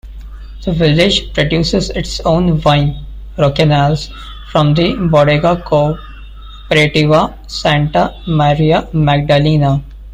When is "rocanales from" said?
3.37-4.73